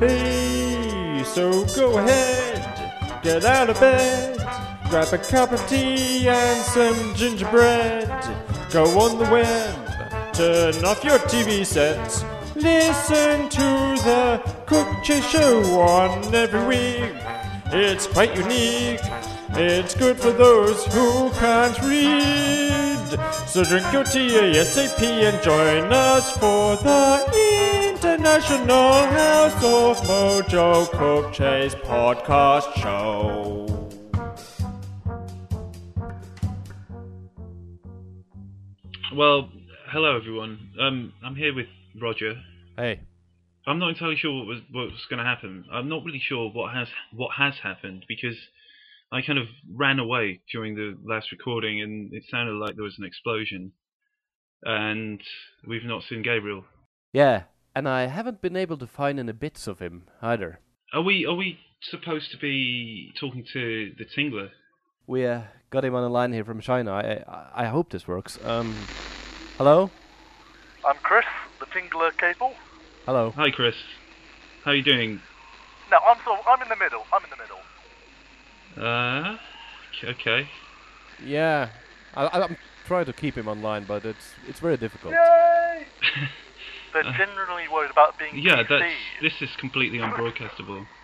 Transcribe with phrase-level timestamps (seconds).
[0.00, 4.38] Hey, so go ahead, get out of bed,
[4.88, 8.06] grab a cup of tea and some gingerbread.
[8.70, 12.24] Go on the web, turn off your TV set,
[12.54, 17.12] listen to the Cook Chase Show on every week.
[17.72, 19.00] It's quite unique.
[19.50, 23.18] It's good for those who can't read.
[23.48, 27.57] So drink your tea ASAP and join us for the
[28.18, 33.64] International House of Mojo Cook Chase podcast show.
[39.14, 39.48] Well,
[39.92, 40.58] hello everyone.
[40.80, 41.66] Um, I'm here with
[42.02, 42.34] Roger.
[42.76, 43.02] Hey,
[43.68, 45.64] I'm not entirely sure what was what was going to happen.
[45.72, 48.36] I'm not really sure what has what has happened because
[49.12, 52.98] I kind of ran away during the last recording and it sounded like there was
[52.98, 53.70] an explosion.
[54.64, 55.22] And
[55.68, 56.64] we've not seen Gabriel.
[57.12, 57.44] yeah,
[57.78, 60.58] and I haven't been able to find any bits of him either.
[60.92, 64.48] Are we are we supposed to be talking to the Tingler?
[65.06, 66.90] We uh, got him on the line here from China.
[66.92, 68.36] I, I I hope this works.
[68.44, 68.74] Um,
[69.58, 69.92] hello,
[70.84, 71.24] I'm Chris,
[71.60, 72.52] the Tingler Cable.
[73.06, 73.30] hello.
[73.36, 73.76] Hi Chris.
[74.64, 75.20] How are you doing?
[75.92, 77.04] No, I'm sort of, I'm in the middle.
[77.12, 77.62] I'm in the middle.
[78.88, 79.36] Uh
[80.14, 80.48] okay.
[81.24, 81.68] Yeah,
[82.16, 82.56] I, I- I'm
[82.88, 85.14] trying to keep him online, but it's it's very difficult.
[85.14, 85.86] Yay!
[86.92, 88.94] They're generally worried about being Yeah, PC'd.
[89.22, 90.86] this is completely unbroadcastable.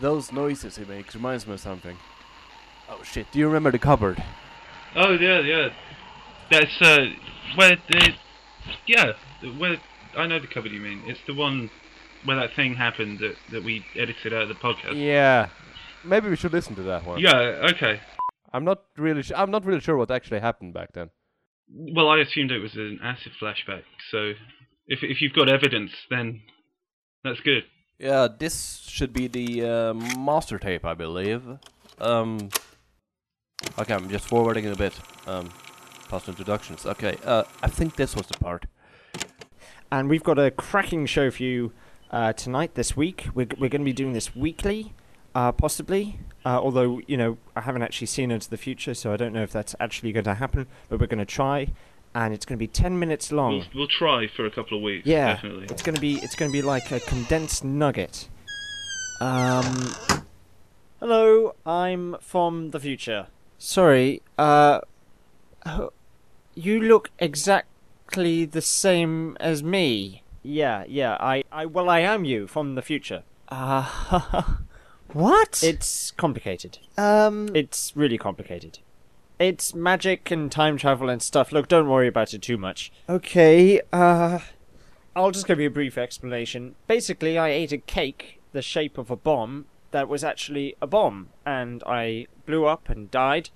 [0.00, 1.96] Those noises he makes reminds me of something.
[2.88, 3.26] Oh shit!
[3.32, 4.22] Do you remember the cupboard?
[4.94, 5.68] Oh yeah, yeah.
[6.50, 7.06] That's uh
[7.56, 8.12] where the
[8.86, 9.12] yeah
[9.58, 9.78] where
[10.16, 11.02] I know the cupboard you mean.
[11.06, 11.70] It's the one
[12.24, 14.94] where that thing happened that that we edited out of the podcast.
[15.02, 15.48] Yeah,
[16.04, 17.18] maybe we should listen to that one.
[17.20, 17.70] Yeah.
[17.74, 18.00] Okay.
[18.52, 19.22] I'm not really.
[19.22, 21.10] Su- I'm not really sure what actually happened back then.
[21.68, 23.82] Well, I assumed it was an acid flashback.
[24.10, 24.32] So
[24.86, 26.42] if if you've got evidence, then
[27.24, 27.64] that's good.
[27.98, 31.42] Yeah, this should be the uh, master tape, I believe.
[31.98, 32.50] Um,
[33.78, 34.92] okay, I'm just forwarding it a bit.
[35.26, 35.48] Um,
[36.08, 36.86] past introductions.
[36.86, 38.66] Okay, uh, I think this was the part.
[39.90, 41.72] And we've got a cracking show for you
[42.10, 43.28] uh, tonight, this week.
[43.34, 44.94] We're, we're going to be doing this weekly,
[45.34, 46.20] uh, possibly.
[46.46, 49.42] Uh, although, you know, I haven't actually seen into the future, so I don't know
[49.42, 50.68] if that's actually going to happen.
[50.88, 51.72] But we're going to try.
[52.14, 53.58] And it's going to be 10 minutes long.
[53.58, 55.08] We'll we'll try for a couple of weeks.
[55.08, 55.66] Yeah, Definitely.
[55.68, 58.28] it's gonna be it's gonna be like a condensed nugget.
[59.20, 59.94] Um,
[61.00, 63.26] hello, I'm from the future.
[63.58, 64.80] Sorry, uh,
[66.54, 70.22] you look exactly the same as me.
[70.42, 73.24] Yeah, yeah, I, I, well, I am you from the future.
[73.48, 74.42] Uh,
[75.16, 75.62] what?
[75.62, 76.78] It's complicated.
[76.98, 78.78] um, It's really complicated.
[79.38, 81.52] It's magic and time travel and stuff.
[81.52, 82.90] Look, don't worry about it too much.
[83.08, 84.38] okay, uh,
[85.14, 86.74] I'll just give you a brief explanation.
[86.86, 91.28] Basically, I ate a cake the shape of a bomb that was actually a bomb,
[91.44, 93.50] and I blew up and died.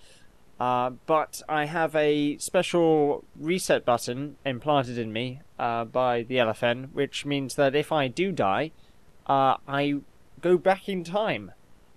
[0.58, 6.92] Uh, but I have a special reset button implanted in me uh, by the LFN,
[6.92, 8.72] which means that if I do die,
[9.26, 10.00] uh, I
[10.40, 11.52] go back in time.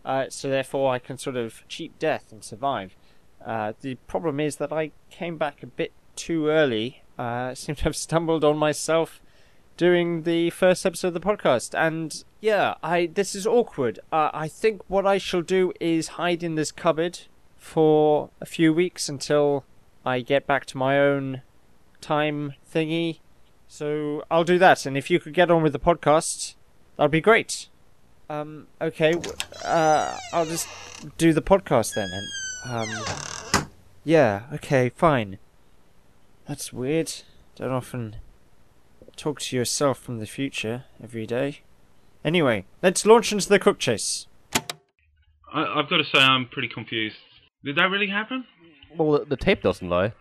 [0.06, 2.96] Uh, so therefore, I can sort of cheat death and survive.
[3.46, 7.04] Uh, the problem is that I came back a bit too early.
[7.18, 9.22] Uh, seem to have stumbled on myself
[9.78, 14.00] during the first episode of the podcast, and yeah, I this is awkward.
[14.12, 17.22] Uh, I think what I shall do is hide in this cupboard
[17.58, 19.64] for a few weeks until
[20.06, 21.42] I get back to my own
[22.02, 23.20] time thingy.
[23.68, 26.54] So I'll do that, and if you could get on with the podcast,
[26.98, 27.70] that'd be great.
[28.30, 29.14] Um, okay,
[29.66, 30.68] uh, I'll just
[31.18, 32.10] do the podcast then,
[32.66, 33.68] and um,
[34.04, 35.38] yeah, okay, fine.
[36.48, 37.12] That's weird.
[37.56, 38.16] Don't often
[39.16, 41.62] talk to yourself from the future every day.
[42.24, 44.28] Anyway, let's launch into the cook chase.
[45.54, 47.18] I, I've got to say I'm pretty confused.
[47.64, 48.46] Did that really happen?
[48.98, 50.14] Well, the, the tape doesn't lie.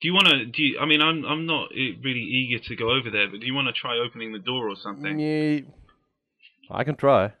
[0.00, 0.44] Do you want to?
[0.44, 3.40] Do you, I mean, I'm I'm not uh, really eager to go over there, but
[3.40, 5.18] do you want to try opening the door or something?
[5.18, 5.60] Yeah,
[6.70, 7.32] I can try.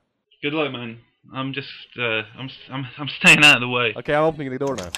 [0.42, 0.98] Good luck, man.
[1.34, 1.68] I'm just
[1.98, 3.92] uh, I'm s- I'm I'm staying out of the way.
[3.96, 4.90] Okay, I'm opening the door now.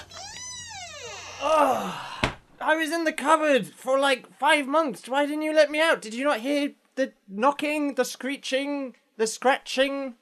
[1.41, 5.07] Oh, I was in the cupboard for like five months.
[5.07, 6.01] Why didn't you let me out?
[6.01, 10.15] Did you not hear the knocking, the screeching, the scratching?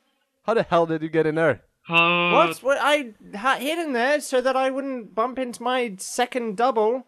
[0.45, 1.61] How the hell did you get in there?
[1.89, 2.57] Uh, What?
[2.59, 2.77] What?
[2.79, 7.05] I ha- hid in there so that I wouldn't bump into my second double,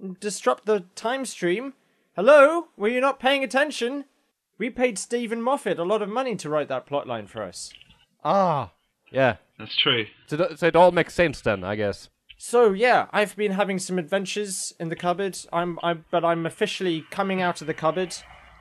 [0.00, 1.74] and disrupt the time stream.
[2.16, 2.68] Hello?
[2.76, 4.04] Were you not paying attention?
[4.58, 7.72] We paid Steven Moffat a lot of money to write that plotline for us.
[8.24, 8.72] Ah,
[9.10, 9.36] yeah.
[9.58, 10.06] That's true.
[10.26, 12.08] So, th- so it all makes sense then, I guess.
[12.36, 15.38] So yeah, I've been having some adventures in the cupboard.
[15.52, 18.14] I'm, I'm, but I'm officially coming out of the cupboard.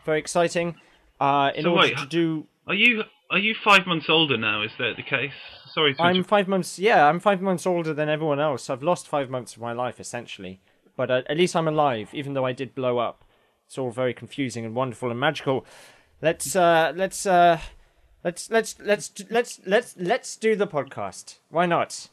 [0.06, 0.76] very exciting.
[1.20, 4.62] Uh, in So order wait, to do, Are you are you five months older now?
[4.64, 5.32] Is that the case?
[5.74, 6.30] Sorry to I'm interrupt.
[6.30, 6.78] five months.
[6.80, 8.70] Yeah, I'm five months older than everyone else.
[8.70, 10.60] I've lost five months of my life essentially,
[10.98, 13.24] but uh, at least I'm alive, even though I did blow up.
[13.72, 15.66] It's all very confusing and wonderful and magical.
[16.22, 17.58] Let's uh, let's uh,
[18.22, 21.38] let's let's let's let's let's let's do the podcast.
[21.48, 22.10] Why not?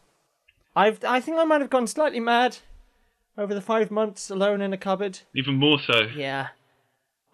[0.76, 2.58] I've I think I might have gone slightly mad
[3.36, 5.18] over the five months alone in a cupboard.
[5.34, 6.02] even more so.
[6.14, 6.50] Yeah.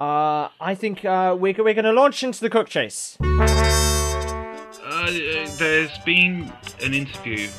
[0.00, 3.18] Uh, I think uh, we're we're gonna launch into the cook chase.
[3.20, 5.10] Uh,
[5.58, 6.50] there's been
[6.82, 7.50] an interview.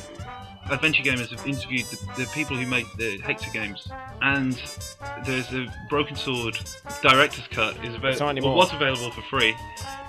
[0.70, 3.88] Adventure Gamers have interviewed the, the people who make the Hector games,
[4.22, 4.60] and
[5.24, 6.58] there's a Broken Sword
[7.02, 8.28] director's cut is available.
[8.28, 8.56] anymore.
[8.56, 9.54] was available for free,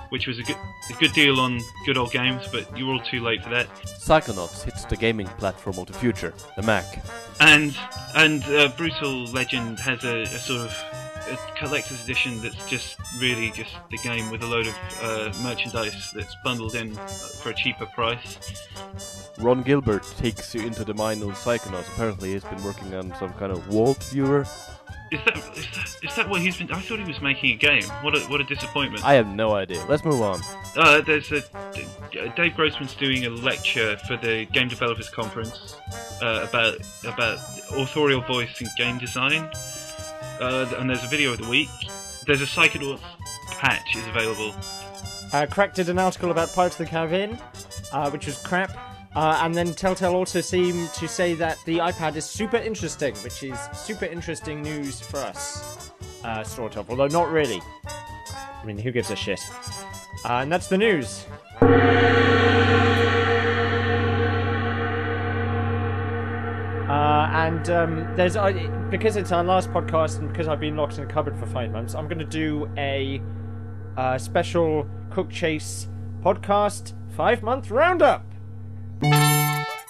[0.09, 0.57] which was a good
[0.89, 3.68] a good deal on good old games, but you were all too late for that.
[4.00, 7.04] Psychonauts hits the gaming platform of the future, the Mac.
[7.39, 7.75] And
[8.15, 10.83] and uh, Brutal Legend has a, a sort of
[11.31, 16.12] a collector's edition that's just really just the game with a load of uh, merchandise
[16.13, 16.94] that's bundled in
[17.41, 18.38] for a cheaper price.
[19.39, 21.88] Ron Gilbert takes you into the mind of Psychonauts.
[21.94, 24.45] Apparently, he's been working on some kind of Walt viewer.
[25.09, 26.69] Is that is that is that what he's been?
[26.71, 27.83] I thought he was making a game.
[28.01, 29.06] What a what a disappointment.
[29.06, 29.83] I have no idea.
[29.88, 30.41] Let's move on.
[30.75, 31.44] Uh, there's a
[32.35, 35.77] Dave Grossman's doing a lecture for the Game Developers Conference
[36.21, 36.75] uh, about
[37.06, 37.39] about
[37.71, 39.50] authorial voice in game design.
[40.39, 41.69] Uh, and there's a video of the week.
[42.25, 43.01] There's a Psychonauts
[43.50, 44.54] patch is available.
[45.34, 47.38] Uh, Crack did an article about Pirates of the Caribbean,
[47.92, 48.72] uh, which was crap.
[49.16, 53.42] Uh, and then Telltale also seemed to say that the iPad is super interesting, which
[53.42, 55.92] is super interesting news for us,
[56.24, 56.90] uh, sort of.
[56.90, 57.62] Although not really.
[57.88, 59.40] I mean, who gives a shit?
[60.24, 61.25] Uh, and that's the news.
[67.47, 68.35] And um, there's
[68.89, 71.71] because it's our last podcast and because I've been locked in a cupboard for five
[71.71, 73.21] months, I'm going to do a
[73.95, 75.88] uh, special Cook Chase
[76.21, 78.25] podcast five month roundup.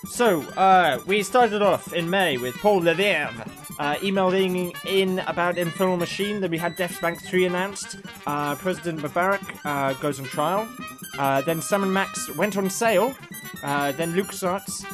[0.05, 3.31] So, uh, we started off in May with Paul Levere
[3.79, 6.41] uh, emailing in about Infernal Machine.
[6.41, 7.97] Then we had DeathSpank 3 announced.
[8.27, 10.69] Uh, President Mubarak uh, goes on trial.
[11.17, 13.15] Uh, then Sam and Max went on sale.
[13.63, 14.85] Then LucasArts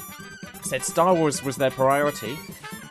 [0.74, 2.36] said Star Wars was their priority.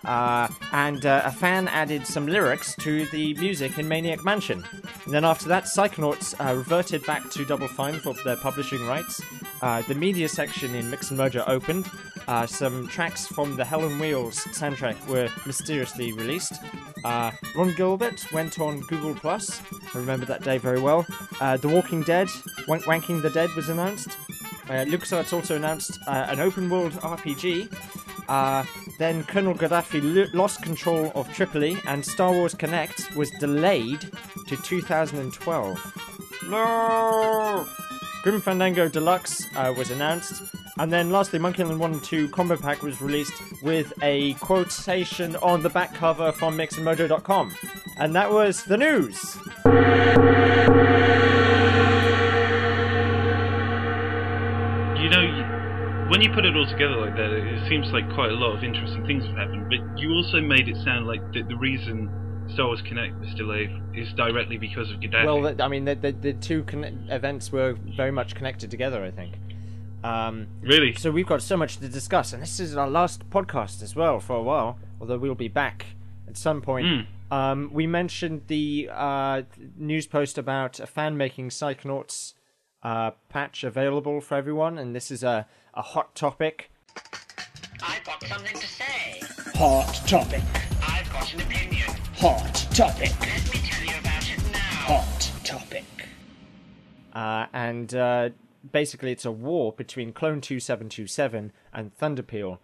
[0.05, 4.65] Uh, and uh, a fan added some lyrics to the music in Maniac Mansion.
[5.05, 9.21] And then after that, Psychonauts uh, reverted back to Double Fine for their publishing rights.
[9.63, 11.91] Uh, the media section in Mix and Mojo opened.
[12.29, 16.55] Uh, some tracks from the Hell on Wheels soundtrack were mysteriously released.
[17.05, 19.61] Uh, Ron Gilbert went on Google Plus.
[19.93, 21.03] I remember that day very well.
[21.41, 22.29] The Walking Dead,
[22.69, 24.17] Wank- Wanking the Dead was announced.
[24.73, 27.71] Uh, LucasArts also announced uh, an open world RPG.
[28.27, 28.65] Uh,
[28.99, 34.01] then Colonel Gaddafi lo- lost control of Tripoli, and Star Wars Kinect was delayed
[34.47, 36.49] to 2012.
[36.49, 37.69] No!
[38.23, 40.43] Grim Fandango Deluxe uh, was announced.
[40.79, 45.37] And then lastly, Monkey Island 1 and 2 Combo Pack was released with a quotation
[45.37, 47.55] on the back cover from mixandmojo.com.
[47.99, 49.37] And that was the news.
[56.23, 58.63] When you put it all together like that, it seems like quite a lot of
[58.63, 59.69] interesting things have happened.
[59.69, 63.71] But you also made it sound like the, the reason Star Wars Kinect was delayed
[63.93, 65.25] is directly because of Gaddafi.
[65.25, 69.03] Well, th- I mean, the, the, the two conne- events were very much connected together,
[69.03, 69.35] I think.
[70.05, 70.95] Um, really?
[70.95, 74.21] so we've got so much to discuss, and this is our last podcast as well
[74.21, 75.87] for a while, although we'll be back
[76.29, 76.87] at some point.
[76.87, 77.07] Mm.
[77.37, 79.43] Um, we mentioned the uh,
[79.77, 82.35] news post about a fan making Psychonauts
[82.83, 86.71] uh, patch available for everyone, and this is a, a hot topic.
[87.83, 89.23] I've got something to say.
[89.55, 90.43] Hot topic.
[90.87, 91.89] I've got an opinion.
[92.17, 93.11] Hot topic.
[93.21, 94.59] Let me tell you about it now.
[94.59, 95.85] Hot topic.
[97.13, 98.31] Uh, and uh,
[98.71, 102.59] basically, it's a war between Clone 2727 and Thunderpeel.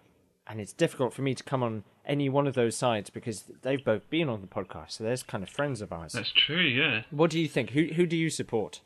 [0.46, 3.84] And it's difficult for me to come on any one of those sides because they've
[3.84, 6.12] both been on the podcast, so they're kind of friends of ours.
[6.14, 7.02] That's true, yeah.
[7.10, 7.70] What do you think?
[7.70, 8.80] Who who do you support?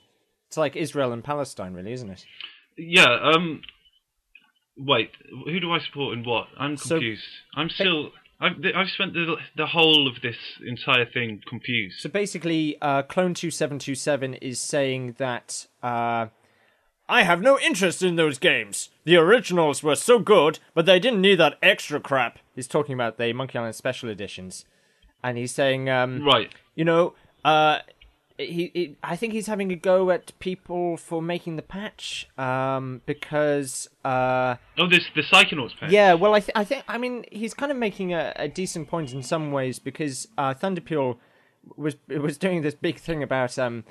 [0.53, 2.27] It's like Israel and Palestine, really, isn't it?
[2.77, 3.63] Yeah, um.
[4.77, 5.11] Wait,
[5.47, 6.49] who do I support and what?
[6.59, 7.25] I'm So- confused.
[7.57, 8.11] I'm still.
[8.39, 12.01] I've, I've spent the, the whole of this entire thing confused.
[12.01, 16.27] So basically, uh, Clone 2727 is saying that uh,
[17.09, 18.91] I have no interest in those games.
[19.05, 22.41] The originals were so good, but they didn't need that extra crap.
[22.55, 24.67] He's talking about the Monkey Island Special Editions.
[25.25, 26.53] And he's saying, um, Right.
[26.75, 27.79] you know, uh,
[28.43, 33.01] he, he, I think he's having a go at people for making the patch um,
[33.07, 33.89] because.
[34.05, 35.91] Uh, Oh, this the Psychonauts patch.
[35.91, 38.89] yeah, well, I, th- I think I mean he's kind of making a, a decent
[38.89, 41.19] point in some ways because uh, Thunderpeel
[41.77, 43.85] was was doing this big thing about um,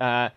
[0.00, 0.28] uh,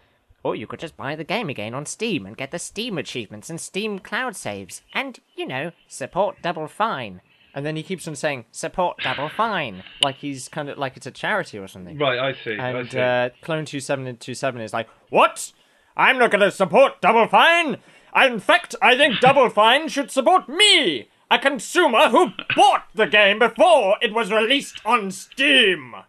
[0.43, 3.49] or you could just buy the game again on Steam and get the Steam achievements
[3.49, 7.21] and Steam cloud saves, and you know support Double Fine.
[7.53, 11.05] And then he keeps on saying support Double Fine, like he's kind of like it's
[11.05, 11.97] a charity or something.
[11.97, 12.53] Right, I see.
[12.53, 12.99] And I see.
[12.99, 15.51] uh, Clone two seven two seven is like, what?
[15.97, 17.77] I'm not going to support Double Fine.
[18.15, 23.39] In fact, I think Double Fine should support me, a consumer who bought the game
[23.39, 25.93] before it was released on Steam.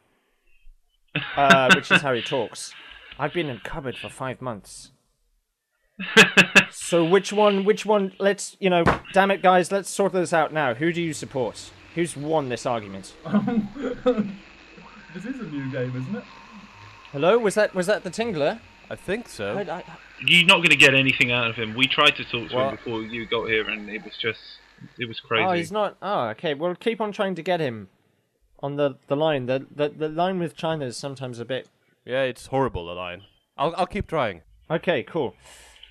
[1.36, 2.72] Uh, which is how he talks.
[3.18, 4.91] I've been in cupboard for five months.
[6.70, 7.64] So which one?
[7.64, 8.12] Which one?
[8.18, 8.84] Let's you know.
[9.12, 9.70] Damn it, guys.
[9.70, 10.74] Let's sort this out now.
[10.74, 11.70] Who do you support?
[11.94, 13.14] Who's won this argument?
[15.14, 16.24] This is a new game, isn't it?
[17.12, 18.60] Hello, was that was that the Tingler?
[18.88, 19.58] I think so.
[19.58, 19.84] I, I,
[20.20, 21.74] You're not going to get anything out of him.
[21.74, 24.40] We tried to talk to Well- him before you got here, and it was just,
[24.98, 25.44] it was oh, crazy.
[25.44, 25.96] Oh, he's not.
[26.00, 26.54] Oh, okay.
[26.54, 27.88] Well, keep on trying to get him
[28.62, 29.46] on the the line.
[29.46, 31.68] The the, the line with China is sometimes a bit.
[32.06, 33.22] Yeah, it's horrible, the line.
[33.58, 34.40] I'll, I'll keep trying.
[34.70, 35.34] Okay, cool.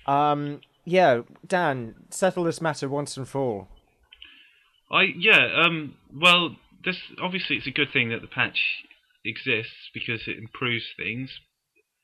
[0.06, 3.68] Um, yeah, Dan, settle this matter once and for all.
[4.90, 5.64] I yeah.
[5.64, 5.94] Um.
[6.14, 8.58] Well, this obviously it's a good thing that the patch
[9.24, 11.30] exists because it improves things.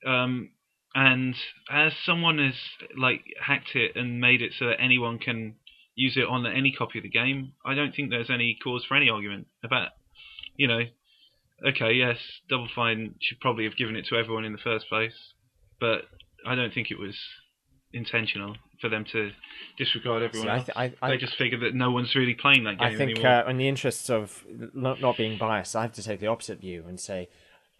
[0.06, 0.50] Um.
[0.94, 1.34] And
[1.70, 2.54] as someone has
[2.96, 5.56] like hacked it and made it so that anyone can
[5.94, 8.96] use it on any copy of the game, I don't think there's any cause for
[8.96, 9.90] any argument about,
[10.56, 10.80] you know,
[11.66, 12.16] okay, yes,
[12.48, 15.34] Double Fine should probably have given it to everyone in the first place,
[15.80, 16.02] but
[16.46, 17.16] I don't think it was
[17.92, 19.30] intentional for them to
[19.76, 20.66] disregard everyone See, I else.
[20.66, 23.12] th- I- I- they just figured that no one's really playing that game I think,
[23.12, 23.44] anymore.
[23.46, 26.60] uh, in the interests of not, not being biased, I have to take the opposite
[26.60, 27.28] view and say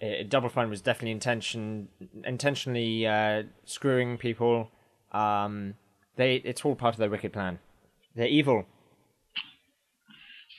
[0.03, 1.89] uh, Double Fine was definitely intention
[2.25, 4.71] intentionally uh, screwing people.
[5.13, 5.75] Um,
[6.17, 7.59] they it's all part of their wicked plan.
[8.15, 8.67] They're evil.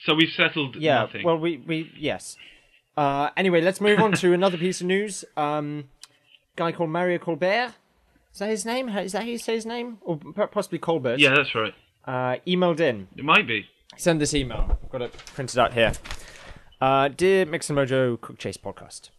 [0.04, 1.00] so we've settled Yeah.
[1.00, 1.24] nothing.
[1.24, 2.36] Well, we we yes.
[2.96, 5.24] Uh, anyway, let's move on to another piece of news.
[5.36, 5.88] Um,
[6.56, 7.74] guy called Mario Colbert.
[8.32, 8.88] Is that his name?
[8.88, 9.98] Is that how you say his name?
[10.02, 10.16] Or
[10.48, 11.18] possibly Colbert?
[11.18, 11.74] yeah, that's right.
[12.04, 13.08] Uh, emailed in.
[13.16, 13.66] It might be.
[13.96, 14.78] Send this email.
[14.82, 15.92] I've got it printed out here.
[16.80, 19.10] Uh, dear Mix and Mojo Cook Chase podcast.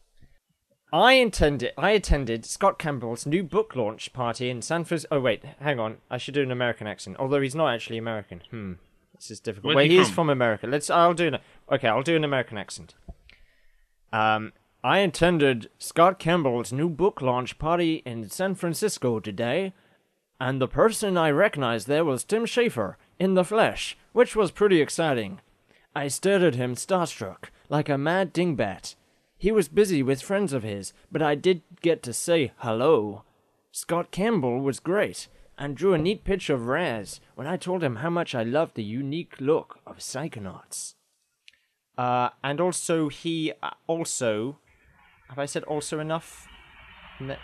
[0.93, 1.71] I intended.
[1.77, 5.17] I attended Scott Campbell's new book launch party in San Francisco.
[5.17, 5.97] Oh wait, hang on.
[6.09, 7.17] I should do an American accent.
[7.19, 8.41] Although he's not actually American.
[8.49, 8.73] Hmm.
[9.15, 9.75] This is difficult.
[9.75, 10.15] Where's Wait, he he is from?
[10.15, 10.67] from America.
[10.67, 10.89] Let's.
[10.89, 11.37] I'll do an.
[11.71, 12.95] Okay, I'll do an American accent.
[14.11, 14.51] Um,
[14.83, 19.73] I attended Scott Campbell's new book launch party in San Francisco today,
[20.39, 24.81] and the person I recognized there was Tim Schafer in the flesh, which was pretty
[24.81, 25.39] exciting.
[25.95, 28.95] I stared at him starstruck, like a mad dingbat.
[29.37, 33.21] He was busy with friends of his, but I did get to say hello.
[33.71, 35.27] Scott Campbell was great,
[35.59, 38.73] and drew a neat picture of Raz when I told him how much I loved
[38.73, 40.95] the unique look of Psychonauts.
[41.99, 44.57] Uh, and also, he uh, also.
[45.31, 46.47] Have I said also enough?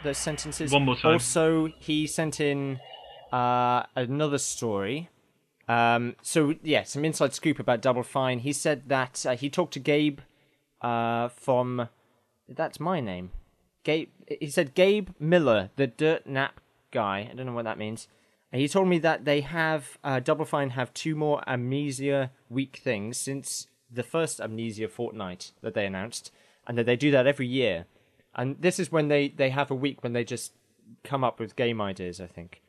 [0.03, 0.71] those sentences?
[0.71, 1.13] One more time.
[1.13, 2.79] Also, he sent in
[3.31, 5.09] uh, another story.
[5.67, 8.39] Um, so, yeah, some inside scoop about Double Fine.
[8.39, 10.19] He said that uh, he talked to Gabe
[10.81, 11.89] uh, from.
[12.49, 13.31] That's my name.
[13.83, 14.09] Gabe.
[14.27, 16.59] He said Gabe Miller, the Dirt Nap
[16.91, 17.29] guy.
[17.31, 18.09] I don't know what that means.
[18.51, 22.81] And he told me that they have uh, Double Fine have two more Amnesia week
[22.83, 26.31] things since the first Amnesia fortnight that they announced,
[26.67, 27.85] and that they do that every year.
[28.35, 30.53] And this is when they they have a week when they just
[31.03, 32.21] come up with game ideas.
[32.21, 32.61] I think.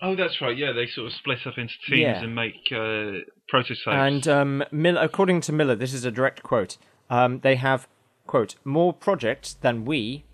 [0.00, 0.56] Oh, that's right.
[0.56, 2.22] Yeah, they sort of split up into teams Yeah.
[2.22, 3.86] and make uh, prototypes.
[3.86, 6.76] And um, Miller, according to Miller, this is a direct quote.
[7.10, 7.86] Um, they have
[8.26, 10.24] quote more projects than we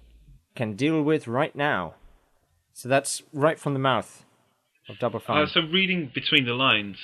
[0.54, 1.94] can deal with right now.
[2.72, 4.24] So that's right from the mouth
[4.88, 5.42] of Double Fine.
[5.42, 6.96] Uh, so reading between the lines,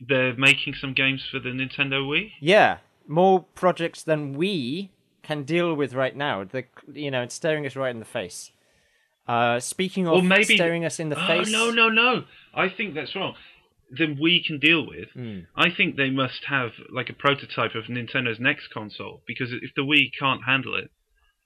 [0.00, 2.30] they're making some games for the Nintendo Wii.
[2.40, 4.90] Yeah, more projects than we
[5.28, 6.42] can deal with right now.
[6.42, 8.50] The you know, it's staring us right in the face.
[9.26, 12.24] Uh, speaking of Or maybe staring us in the oh, face, no, no, no!
[12.54, 13.34] I think that's wrong.
[13.90, 15.10] Then we can deal with.
[15.12, 15.40] Hmm.
[15.54, 19.82] I think they must have like a prototype of Nintendo's next console because if the
[19.82, 20.90] Wii can't handle it,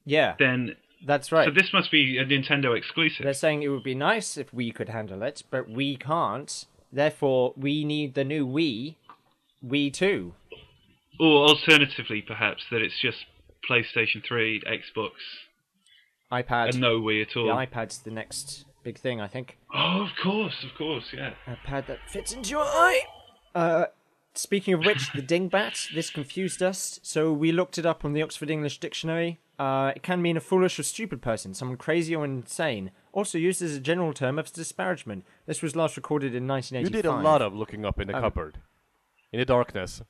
[0.05, 1.45] yeah, then that's right.
[1.45, 3.23] so this must be a Nintendo exclusive.
[3.23, 6.65] They're saying it would be nice if we could handle it, but we can't.
[6.91, 8.95] Therefore, we need the new Wii.
[9.61, 10.35] We too.
[11.19, 13.25] Or alternatively, perhaps that it's just
[13.69, 15.11] PlayStation 3, Xbox,
[16.31, 16.69] iPad.
[16.69, 17.45] and no Wii at all.
[17.47, 19.57] The iPad's the next big thing, I think.
[19.73, 21.33] Oh, of course, of course, yeah.
[21.47, 23.01] A pad that fits into your eye.
[23.55, 23.85] Uh,
[24.33, 25.93] speaking of which, the dingbat.
[25.93, 29.39] This confused us, so we looked it up on the Oxford English Dictionary.
[29.59, 32.89] Uh, it can mean a foolish or stupid person, someone crazy or insane.
[33.11, 35.23] Also used as a general term of disparagement.
[35.45, 36.91] This was last recorded in You 1985.
[37.03, 38.57] did a lot of looking up in the Um, cupboard.
[39.31, 40.01] In the darkness.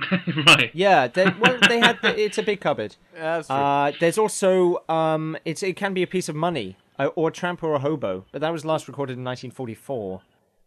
[0.46, 0.70] right.
[0.74, 1.98] Yeah, they, well, they had.
[2.02, 2.96] The, it's a big cupboard.
[3.14, 3.56] That's true.
[3.56, 7.32] Uh, there's also um, it's it can be a piece of money, uh, or a
[7.32, 10.22] tramp or a hobo, but that was last recorded in 1944.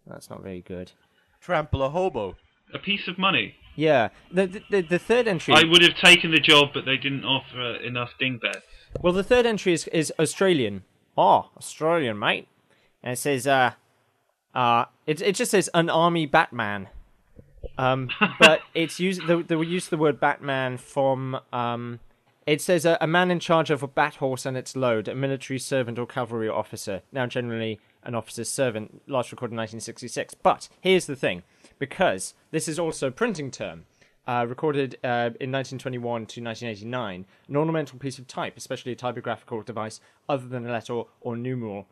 [0.05, 0.93] That's not very good.
[1.41, 2.35] Trample a hobo.
[2.73, 3.55] A piece of money.
[3.75, 5.53] Yeah, the the, the, the third entry.
[5.53, 8.63] I would have taken the job, but they didn't offer enough dingbats.
[9.01, 10.83] Well, the third entry is, is Australian.
[11.17, 12.47] Oh, Australian, mate.
[13.03, 13.71] And it says, uh,
[14.55, 16.87] uh, it, it just says an army Batman.
[17.77, 18.09] Um,
[18.39, 21.99] but it's used, the, the use of the word Batman from, um,
[22.45, 25.15] it says a, a man in charge of a bat horse and its load, a
[25.15, 27.01] military servant or cavalry officer.
[27.11, 30.33] Now, generally, an officer's servant, last recorded in 1966.
[30.35, 31.43] But here's the thing
[31.79, 33.85] because this is also a printing term,
[34.27, 39.61] uh, recorded uh, in 1921 to 1989, an ornamental piece of type, especially a typographical
[39.61, 41.87] device other than a letter or numeral.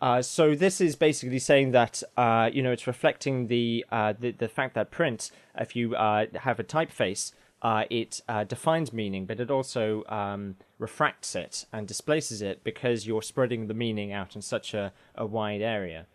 [0.00, 4.30] Uh, so this is basically saying that uh, you know it's reflecting the, uh, the
[4.32, 9.40] the fact that print, if you uh, have a typeface, uh, it defines meaning, but
[9.40, 14.40] it also um, refracts it and displaces it because you're spreading the meaning out in
[14.40, 16.06] such a, a wide area.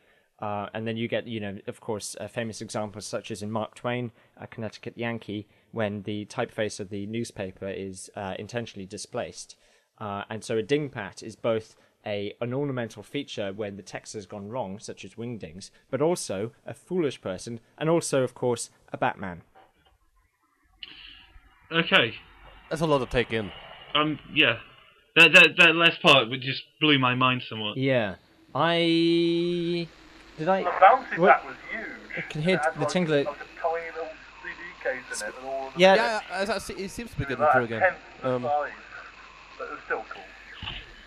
[0.41, 4.11] And then you get, you know, of course, famous examples such as in Mark Twain,
[4.37, 9.55] a Connecticut Yankee, when the typeface of the newspaper is intentionally displaced.
[9.99, 11.75] And so a dingbat is both
[12.05, 16.51] a an ornamental feature when the text has gone wrong, such as wingdings, but also
[16.65, 19.41] a foolish person, and also, of course, a Batman.
[21.71, 22.13] Okay.
[22.69, 23.51] That's a lot to take in.
[23.93, 24.19] Um.
[24.33, 24.57] Yeah.
[25.15, 27.77] That that that last part would just blew my mind somewhat.
[27.77, 28.15] Yeah,
[28.53, 29.87] I
[30.37, 30.63] did I.
[30.63, 31.87] The bouncy What- bat was huge.
[32.17, 34.09] I can hear the like, tingle- Like a tiny little
[34.43, 37.17] CD case in it, and all Yeah, Yeah, yeah, I- I see- it seems to
[37.17, 37.93] be It was getting through again.
[38.23, 38.71] Um, size,
[39.57, 40.23] but it was still cool.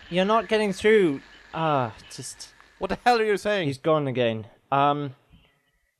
[0.09, 1.21] You're not getting through.
[1.53, 3.67] Ah, just what the hell are you saying?
[3.67, 4.47] he's gone again.
[4.71, 5.15] Um,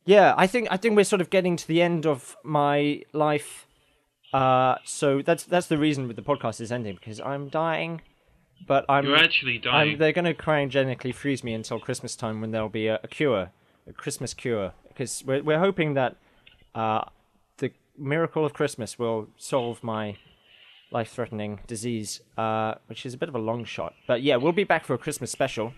[0.06, 3.68] yeah, I think I think we're sort of getting to the end of my life.
[4.34, 8.02] Uh, so that's that's the reason with the podcast is ending because I'm dying,
[8.68, 9.94] but I'm You're actually dying.
[9.94, 13.08] I'm, they're going to cryogenically freeze me until Christmas time when there'll be a, a
[13.08, 13.52] cure,
[13.88, 16.16] a Christmas cure, because we're we're hoping that
[16.76, 17.02] uh,
[17.58, 20.18] the miracle of Christmas will solve my
[20.92, 23.94] life-threatening disease, uh, which is a bit of a long shot.
[24.08, 25.74] But yeah, we'll be back for a Christmas special.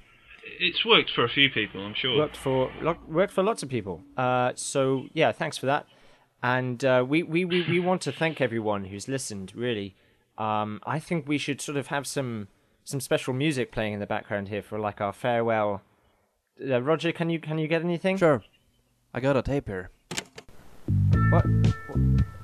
[0.59, 2.17] It's worked for a few people, I'm sure.
[2.17, 4.01] Worked for lo- worked for lots of people.
[4.17, 5.85] Uh, so yeah, thanks for that.
[6.43, 9.53] And uh, we, we, we, we want to thank everyone who's listened.
[9.55, 9.95] Really,
[10.37, 12.47] um, I think we should sort of have some
[12.83, 15.81] some special music playing in the background here for like our farewell.
[16.59, 18.17] Uh, Roger, can you can you get anything?
[18.17, 18.43] Sure.
[19.13, 19.91] I got a tape here.
[21.29, 21.45] What?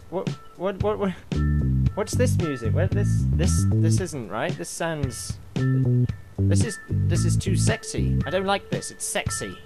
[0.10, 0.30] What?
[0.58, 0.84] What?
[0.84, 1.00] What?
[1.00, 1.57] what
[1.98, 2.74] what's this music?
[2.76, 3.26] What this?
[3.34, 3.66] This?
[3.74, 4.56] This isn't right.
[4.56, 5.40] This sounds.
[6.38, 6.78] This is.
[6.90, 8.20] This is too sexy.
[8.26, 8.92] I don't like this.
[8.92, 9.58] It's sexy.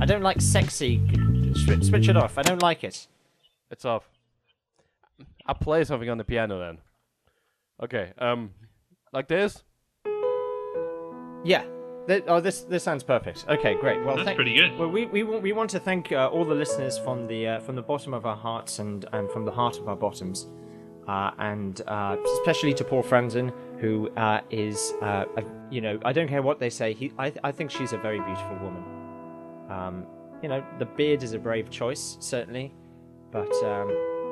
[0.00, 1.00] I don't like sexy.
[1.64, 2.38] Swi- switch it off.
[2.38, 3.06] I don't like it.
[3.70, 4.08] It's off.
[5.46, 6.78] I'll play something on the piano then.
[7.82, 8.50] Okay, um,
[9.12, 9.62] like this?
[11.44, 11.64] Yeah.
[12.06, 13.46] Th- oh, this this sounds perfect.
[13.48, 14.04] Okay, great.
[14.04, 14.78] Well, That's thank- pretty good.
[14.78, 17.60] Well, we, we, want- we want to thank uh, all the listeners from the uh,
[17.60, 20.46] from the bottom of our hearts and, and from the heart of our bottoms,
[21.08, 26.12] uh, and uh, especially to Paul Franzen, who uh, is uh, a, you know I
[26.12, 26.92] don't care what they say.
[26.92, 28.84] He I I think she's a very beautiful woman.
[29.70, 30.06] Um,
[30.42, 32.72] you know the beard is a brave choice certainly,
[33.30, 33.88] but um,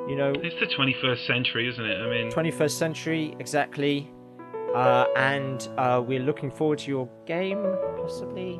[0.09, 1.97] you know It's the 21st century, isn't it?
[1.97, 4.09] I mean, 21st century exactly
[4.73, 7.63] uh, and uh, we're looking forward to your game
[7.97, 8.59] possibly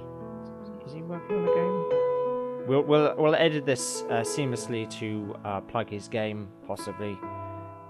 [0.86, 5.60] is he working on a game we'll we'll, we'll edit this uh, seamlessly to uh,
[5.62, 7.17] plug his game possibly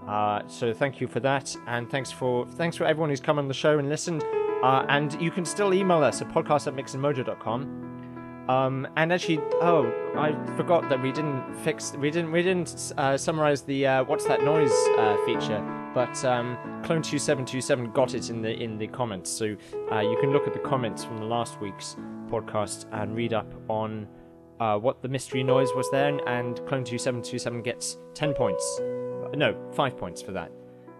[0.08, 3.48] uh, so thank you for that and thanks for thanks for everyone who's come on
[3.48, 4.24] the show and listened
[4.62, 7.84] uh, and you can still email us at podcast at mixandmojo.com
[8.48, 13.16] um, and actually, oh, I forgot that we didn't fix, we didn't, we didn't uh,
[13.16, 15.62] summarize the uh, what's that noise uh, feature.
[15.94, 19.56] But um, Clone two seven two seven got it in the in the comments, so
[19.90, 21.96] uh, you can look at the comments from the last week's
[22.28, 24.06] podcast and read up on
[24.58, 26.08] what the mystery noise was there.
[26.08, 28.78] And, and Clone two seven two seven gets ten points,
[29.34, 30.50] no, five points for that,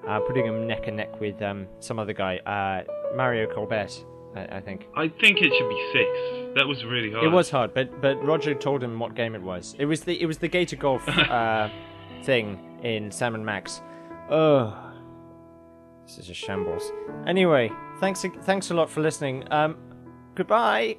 [0.06, 2.84] uh, putting him neck and neck with um, some other guy, uh,
[3.16, 4.86] Mario Colbert, I, I think.
[4.96, 6.54] I think it should be six.
[6.56, 7.24] That was really hard.
[7.24, 9.74] It was hard, but but Roger told him what game it was.
[9.78, 11.68] It was the it was the Gator Golf uh,
[12.22, 13.82] thing in Sam and Max.
[14.30, 14.92] Oh,
[16.06, 16.92] this is a shambles.
[17.26, 17.70] Anyway,
[18.00, 19.44] thanks thanks a lot for listening.
[19.50, 19.76] Um,
[20.34, 20.98] goodbye.